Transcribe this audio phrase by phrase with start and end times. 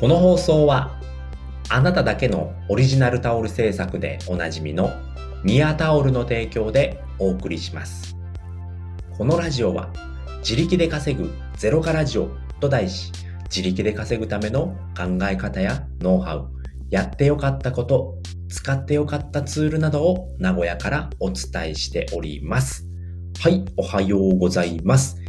[0.00, 0.98] この放送は
[1.68, 4.90] あなただけのオリジナルタオル制作でおなじみの
[5.44, 8.16] ニアタオルの提供でお送りします。
[9.16, 9.92] このラジオは
[10.40, 12.28] 自力で稼ぐゼロからジオ
[12.58, 13.12] と題し
[13.44, 16.50] 自力で稼ぐための考え方やノウハウ
[16.90, 18.18] やってよかったこと
[18.48, 22.86] 使ってよかったツールなどを名古屋からお伝えしております。
[23.40, 25.23] はいおはようございます。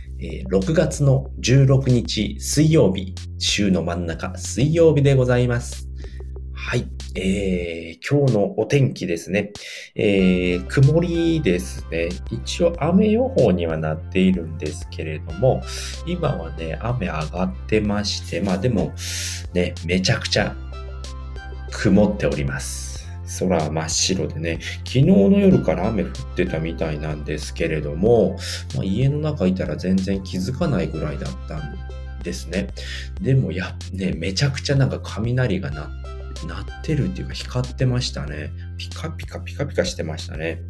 [0.50, 5.90] 6月の16日水曜日、週の真ん中水曜日でございます。
[6.54, 6.88] はい。
[7.18, 9.54] えー、今日のお天気ですね。
[9.96, 12.10] えー、曇りですね。
[12.30, 15.62] 一応雨予報にはなっているんですけれども、
[16.06, 18.94] 今はね、雨上がってまして、まあでも、
[19.54, 20.56] ね、めちゃくちゃ
[21.72, 22.95] 曇っております。
[23.40, 28.38] 空は真っ白でね、昨日の夜から雨降ってたみたいなんですけれども、
[28.76, 31.76] まあ、家の中いたら全然気づかないぐらいだったん
[32.24, 32.70] ですね。
[33.22, 35.90] でもや、ね、めちゃくちゃなんか雷が鳴っ
[36.84, 38.52] てるっていうか光ってましたね。
[38.78, 40.62] ピカピカピカピカしてましたね。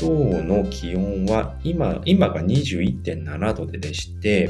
[0.00, 4.46] 今日の気温は今、今が21.7度ででして、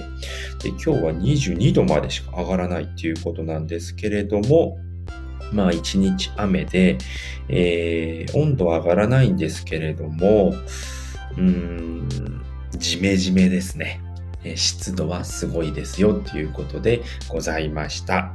[0.62, 4.78] で今日は22度までしか上がらないっていうことなんですけれども、
[5.52, 6.98] まあ一日雨で、
[7.48, 10.54] えー、温度は上がらないんですけれども、
[11.36, 12.08] うん、
[12.76, 14.00] じめじめですね。
[14.54, 18.32] 湿度はすごいですよということでございました。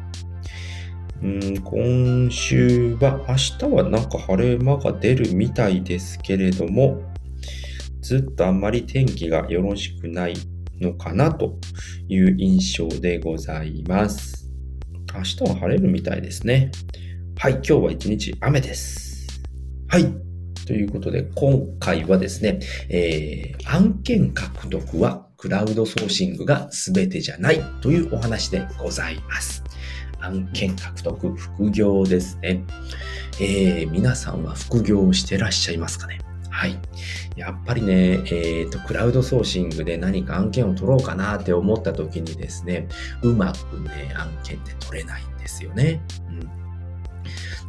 [1.22, 7.02] うん今週は、明日はなんか晴れ間が出るみたいですけれども、
[8.02, 10.34] ずっとあんまり天気がよろしくない
[10.82, 11.58] のかなと
[12.10, 14.43] いう印象でございます。
[15.16, 16.72] 明日は晴れるみたいですね。
[17.38, 19.28] はい、今日は一日雨です。
[19.88, 20.06] はい。
[20.66, 29.64] ということで、今回はですね、えー、案件獲得はクラウドソーシングが全てじゃないというお話でございます。
[30.20, 32.64] 案件獲得、副業ですね。
[33.40, 36.20] えー、皆さんは副業をしてらっしゃいますかね？
[36.54, 36.80] はい。
[37.36, 42.88] やっぱりね、えっ、ー、と、クラウドソーシングで何か案件を取ろうかなって思った時にですね、
[43.24, 46.02] うまくね、案件って取れないんですよね。
[46.30, 46.64] うん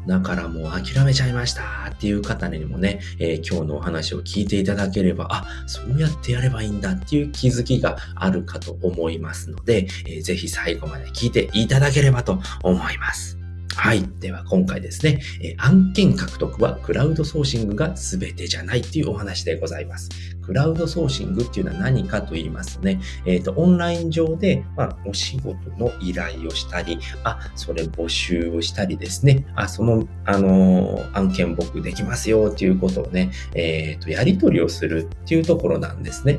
[0.07, 13.34] だからもう諦めちゃいましたっていう方にもね、えー、今日のお話を聞いていただければ、あ、そうやってやればいいんだっていう気づきがあるかと思いますので、えー、ぜひ最後まで聞いていただければと思います。
[13.77, 14.05] はい。
[14.21, 20.09] では今回ですね、え案件獲得はクラウドソーシングが全てじゃないっていうお話でございます。
[20.43, 36.39] クラウドソーシングっていうのは何かと言いますね、えっ、ー、と、オンライン上で、まあ、お仕事の依頼をしたり、あ、それ募集をしたりですね、あ、その、あのー、案件僕できますよっていうことをね、えっ、ー、と、やり取りをするっていうところなんですね。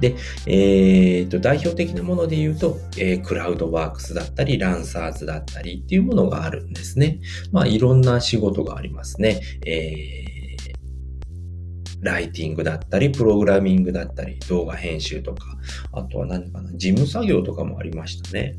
[0.00, 0.16] で、
[0.46, 7.20] えー、と、代表的なもので言うと、えー、クラウドワークスだったり、ランサーズだったりっていうものがあるんですね。
[7.50, 9.40] まあ、いろんな仕事がありますね。
[9.66, 10.32] えー
[12.02, 15.56] ライティングだったり、プログラミングだったり、動画編集とか、
[15.92, 18.56] あとは何かな、事務作業とかもありましたね。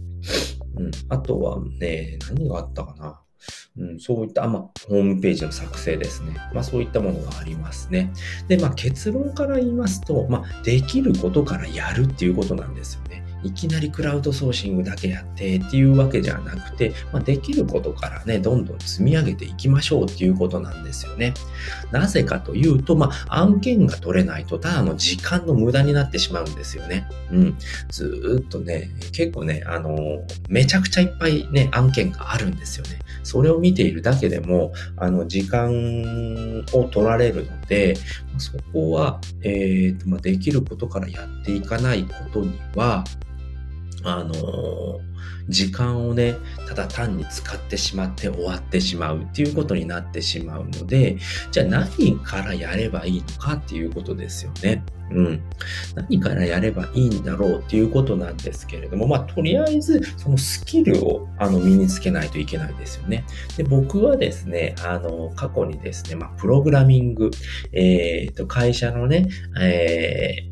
[0.77, 0.91] うん。
[1.09, 3.22] あとはね、何があったかな。
[3.77, 6.35] うん、そういった、まあ、ホームページの作成ですね。
[6.53, 8.11] まあ、そういったものがありますね。
[8.47, 13.23] で、まあ、結論から言いますと、まあ、できることからやるっていうことなんですよね。
[13.43, 21.33] いきなりクラウドソーシングだけやってっていうわけじゃなくて、まあ、できることからね、どんどん積み上げていきましょうっていうことなんですよね。
[21.93, 27.07] なぜかというと、まあ、案件が取れないと、ただの時間の無駄になってしまうんですよね。
[27.31, 27.57] うん。
[27.89, 32.99] ずっとね、結構ね、あのめちゃくちゃいっぱいね、案件があるんですよね。
[33.21, 35.69] それを見ているだけでも、あの、時間
[36.73, 37.95] を取られるので、
[38.39, 43.03] そこは、えーとまあ、できることからやっていかないことには、
[44.03, 44.99] あの
[45.49, 46.35] 時間をね、
[46.67, 51.17] ただ単に使ってしまって終わってしまうっていうことになってしまうので、
[51.51, 54.83] じゃあ何からやればいいのかっていうことですよね。
[55.11, 55.41] うん。
[55.95, 63.25] 何からやればいいんだろうっていうことなんですけれども、まあ、とりあえず、そのスキルを、あの、身につけないといけないですよね。
[63.57, 67.29] で、僕はですね、あの、過去にですね、まあ、プログラミング、
[67.73, 69.27] えっ、ー、と、会社のね、
[69.61, 70.49] え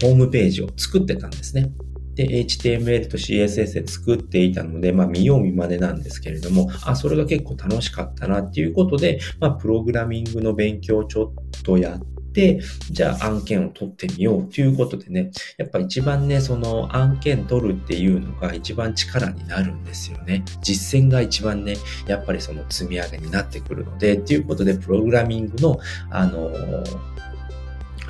[0.00, 1.70] ー、ホームページを作ってたんですね。
[2.14, 12.00] で、HTML と CSS で作っていたので、まあ見よう見まねなんですけれども、あ、それが結構楽しかったなっていうことで、まあプログラミングの勉強をちょっとやっ
[12.32, 12.60] て、
[12.90, 20.44] じゃあ案件を取ってみようということでね、やっぱ一番ね、その案件取るっていうのが一番力になるんですよね。
[20.62, 21.76] 実践が一番ね、
[22.06, 25.78] やっぱりその積み上げになってくるので、っていうことで、プログラミングの、
[26.10, 27.12] あのー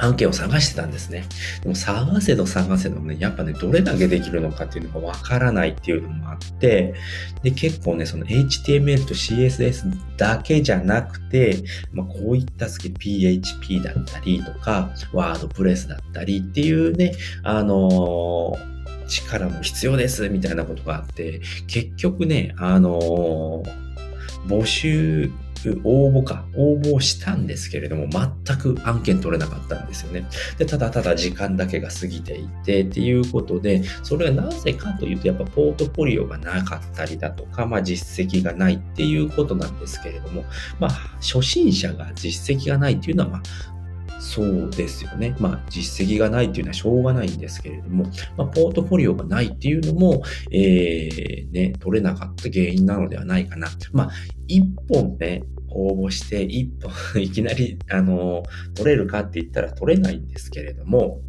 [0.03, 1.25] 案件を探してたんですね。
[1.63, 6.95] でも探せど探せどね、やっぱね、どれだけできるのかっていうのがわからないっていうのもあって、
[7.43, 11.59] で、結構ね、その HTML と CSS だけじゃなくて、
[11.93, 17.15] まあ、こういったスキル PHP だったりとか、ワードプレスだったりっていうね、
[17.45, 18.73] あのー
[19.09, 23.63] 力も必要ですみたいなことがあって、結局ね、あのー、
[24.47, 25.31] 募集
[25.85, 30.27] 応募か、応募したんですけれども、全く案件取れなかったんですよね。
[30.59, 40.45] で、ただただ時間だけが過ぎていてっていうことで、それはなぜかというと、やっぱポートフォリオがなかったりだとか、まあ実績がないっていうことなんですけれども、
[40.79, 43.43] まあ初心者が実績がないっていうのは、まあ
[44.23, 45.35] そうですよね。
[45.41, 48.05] まあ、実績がないっていうのはしょうがないんですけれども、
[48.37, 50.23] まあ、ポートフォリオがないっていうのも、
[50.53, 53.69] えー、ね、取れなかった原因なのではないかな。
[53.93, 54.11] まあ、
[54.47, 61.21] 一本ね、応募して一本 いきなり、あの、取れるかって言ったら取れないんですけれども、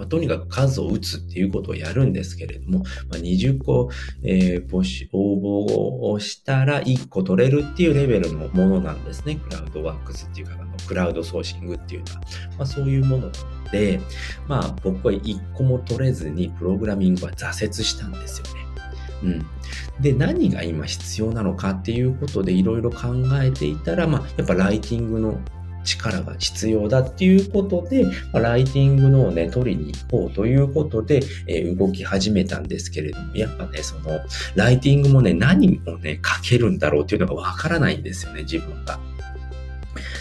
[0.00, 2.78] まあ、とにかく数を打つっていうことをやるんですけれども、
[3.10, 3.90] まあ、20個、
[4.22, 9.36] えー、募集、応募をしたら1個取れるっていうレベルのものなんですね。
[9.36, 12.20] クラウドワークスっていうか、あのクラウドソーシングっていうのは。
[12.20, 13.30] まあ、そういうもの
[13.70, 14.00] で、
[14.48, 18.60] まあ僕は1個も取れずにプログラミングは挫折したんですよね。
[19.22, 19.46] うん。
[20.00, 23.08] で、何が今必要なのかっていうことでいろいろ考
[23.42, 25.38] えていたら、まあ、やっぱライティングの
[25.98, 34.20] 力が必要だっていうことで、ま、ライティングのをね、取りに行こうということで、え、動き始めたんですけれども、やっぱね、その、
[34.54, 38.98] ライティングもね、何をね、書けるんだろうっていうのがわからないんですよね、自分が。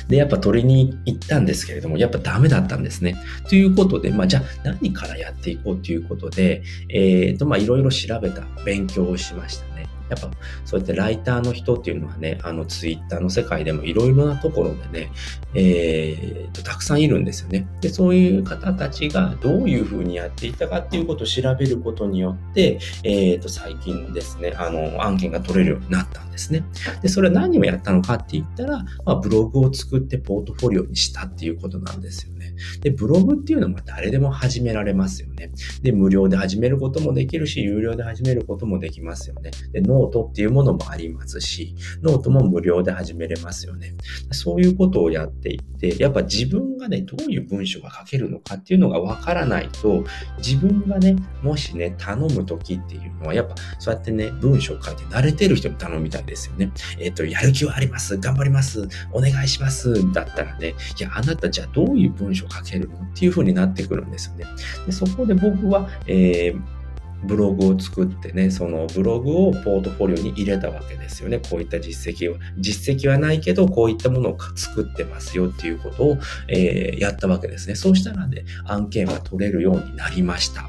[0.08, 3.16] で、やっぱ取りに行ったんですけれども、やっぱダメだったんですね。
[3.48, 9.88] ということで、まあ、じゃあ何からやっていこうということで、えっ、ー、と、まあ、いろいろ調べた、勉強をしましたね。
[10.10, 10.30] やっぱ
[10.66, 15.12] そうやってライターの人っていうのはね、あのツイッターの世界でもいろいろなところでね、
[15.54, 17.68] えー、と、たくさんいるんですよね。
[17.82, 26.64] で、そういう方たちがどういうふうにやっていたかっていうことを調べることによって、えー、と、最近ですね、あの、案件が取れるようになったんですね。
[27.02, 32.56] で、それは何をやったのかって言ったら、まあ、ブログを作ってポートフォリオにしたっていうことなんですよね。
[32.82, 35.52] で、ブログっていうのは誰でも始められますよね。
[35.82, 39.52] で、無料で始めることもできるし、有料で始めることもできますよね。
[39.72, 43.96] で、ノノートっていうものもありますし、ノートも無料で始めれますよね。
[44.32, 50.04] そういうことをやっていって、やっぱ自分がね、どういう文章が書けるのかっていうのがわからないと、
[50.38, 56.72] 自分がね、もしね、頼むときっていうのは、やっぱそうやってね、文章を書いて慣れてる人に頼みたいですよね。
[57.00, 58.18] えっ、ー、と、やる気はあります。
[58.18, 58.88] 頑張ります。
[59.12, 60.12] お願いします。
[60.14, 62.96] だったらね、いや、あなたじゃあどういう文章を書けるの？
[62.96, 64.46] っていう風になってくるんですよね。
[64.86, 66.79] でそこで僕は、えー
[67.24, 71.40] ブログを作ってね、そのブログをポートフォリオに入れたわけですよね。
[71.40, 72.38] こういった実績を。
[72.58, 76.18] 実績はないけど、こういったものを作ってますよっていうことを、
[76.48, 77.76] えー、やったわけですね。
[77.76, 80.68] そうしたらね、案件は取れるようになりました。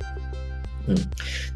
[0.89, 0.97] うん。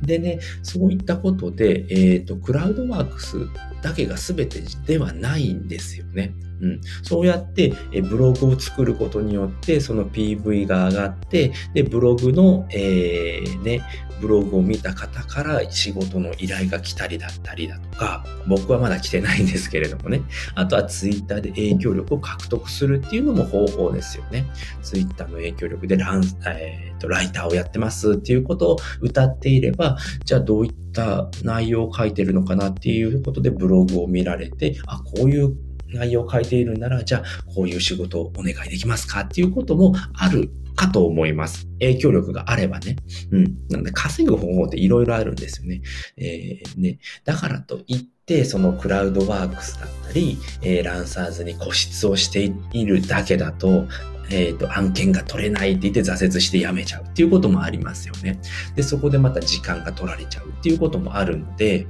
[0.07, 3.37] でね、そういったことで、えっ、ー、と、クラウドワークス
[3.83, 6.33] だけが全てではないんですよね。
[6.65, 7.75] うん、そうやって
[8.09, 13.83] ブログを作ることによってその PV が上がってでブログの、えー、ね、
[14.21, 20.23] ブログを見た方から仕事の依頼が来たりだったりだとか僕はまだ来てないんですけれどもね。
[20.55, 24.47] あとは Twitter で影響力を獲得するっていうのも方法ですよね。
[24.83, 35.55] Twitter の影響力でラン、えーと、ライターをやってますっていうことを歌っていればじゃあどういった内容を書いてるのかなっていうことでブログを見られてあこういう
[35.95, 39.21] 内容を書いているなら、じゃあ、こういう仕事をお願いできますか？
[39.21, 41.67] っていうこともあるかと思います。
[41.81, 42.97] 影響力があればね。
[43.31, 43.45] うん。
[43.71, 45.83] なので、稼ぐ方法っていろいろあるんですよね。
[46.17, 46.99] えー、ね。
[47.25, 53.87] だからといって、そのクラウドワークスだったり、えー、ランサーズに固執をしているだけだと、
[54.31, 58.41] えっ、ー、と、案件が取れないって言って挫折して辞めちゃうっていうこともありますよね。
[58.75, 61.87] で、そこでまた時間が取られちゃうっていうこともあるので、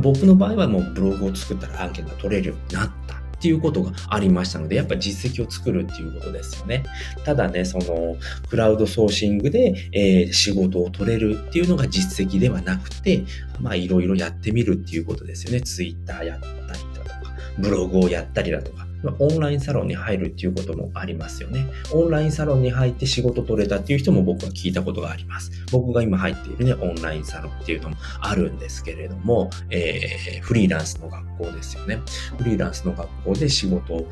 [0.00, 6.82] 僕の場合はもうブログを作ったら案件が取れるようになったっていうことがありましたので、やっぱ実績を作るっていうことですよね。
[7.24, 8.16] ただね、その、
[8.48, 13.24] クラウドソーシングで、えー、仕事を取れるっていうのが実績ではなくて、
[13.60, 15.60] まあいろいろやってみるっていうことですよね。
[15.60, 21.66] ツイッターやったりだとか、ブログをやったりだとか、まオンラインサロンに入るっていうこともありますよね。
[21.92, 25.50] オンラインサロンに入って仕事取れたっていう人も僕は聞いたことがあります。
[25.70, 32.00] 僕が今入っているね、オンラインサロンっていうのもあるんですけれども、えー、フリーランスの学校ですよね。
[32.38, 34.08] フリーランスの学校で仕事を、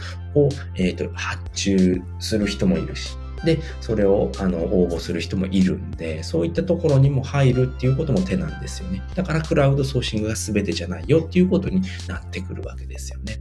[0.77, 9.03] えーと、発注する人もいるし、で、それをあの応募する人もいるんで、そういったところにも入るっていうことも手なんですよね。
[9.15, 13.41] だからクラウドソーシングが全てじゃないよっていうことになってくるわけですよね。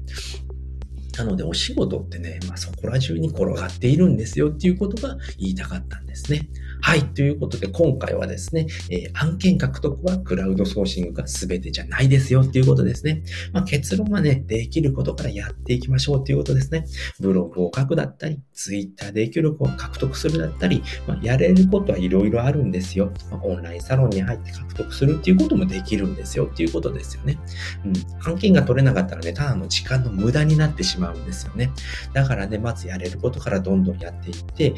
[1.18, 6.48] なのでお仕事ってね、まあ、そこら中に転がっているんですよっていうことが言いたかったんですね。
[6.84, 7.14] はい。
[7.14, 13.24] ということで今回はですね、えー、案件獲得はクラウドソーシングが全てじゃないですよっていうことですね。
[13.54, 16.86] まあ、結論はね、できることからやっていきましょうっていうことですね。
[17.20, 23.12] ブログを書くだったり、ツイッターで影響力を獲得するだったり、まあ、やれることはいろいろあるんですよ。
[23.30, 27.38] まあ、オンラインサロンに入って獲得するっていうこともできるんですよっていうことですよね。
[27.86, 27.94] うん。
[28.32, 31.72] 案件が取れなかったらね、ただの時間の無駄になってしまうんですよね。
[32.14, 34.74] だからね、まずやれることからどんどんやっていって、え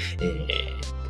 [1.00, 1.03] ー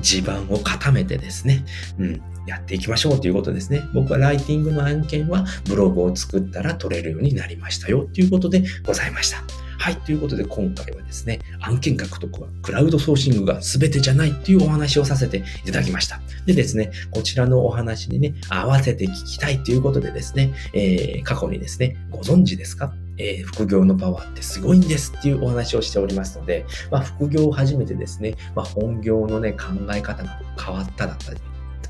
[0.00, 1.64] 地盤を固めてですね、
[1.98, 3.82] うん、やっていきましょうということですね。
[3.94, 9.42] 僕はライティングの案件はブログを作ったら取れるようになりましたよということでございました。
[9.80, 9.96] はい。
[9.96, 16.20] ということで今回はですね、案件獲得はクラウドソーシングが全てじゃないっていうお話をさせていただきました。
[16.46, 22.92] でですね、こちらのお話にね、合わせて聞きたいということでですね、えー、過去にですね、ご存知ですか？
[23.18, 31.40] えー、副業のパワーってすごいんですっていうお話をしておりますので、まあ、副業を始めてですね、まあ、本業のね、考え方が変わっただったり、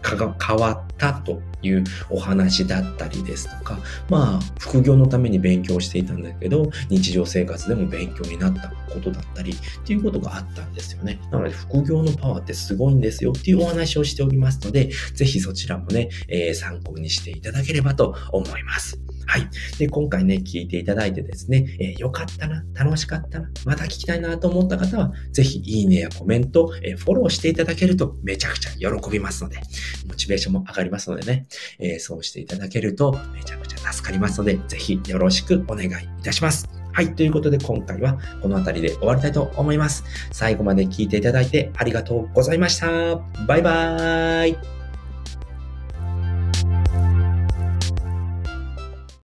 [0.03, 11.21] 変わったというお話だったりですとか、まあ、副業のために勉強していたんだけど、日常生活でも勉強になったことだったりっていうことがあったんですよね。
[11.31, 18.99] なので、副業のパワーってすごいんですよっていうお話をしておりますので、ぜひそちらもね、えー、参考にしていただければと思います。
[19.29, 19.47] はい。
[19.79, 29.59] で、今回ね、聞いていただいてですね、えー、よかったな、楽しかったな、また聞きたいなと思った方は、ぜひいいねやコメント、えー、フォローしていただけるとめちゃくちゃ喜びますので、
[30.07, 31.47] モチベーションも上がりますのでね、
[31.79, 36.69] えー、そうしていただけるとめちゃくちゃ助かりますので、ぜひよろしくお願いいたします。
[36.93, 37.15] はい。
[37.15, 40.05] ということで今回はこの辺りで終わりたいと思います。
[40.33, 43.17] 最後まで聞いていただいてありがとうございました。
[43.47, 44.78] バイバーイ。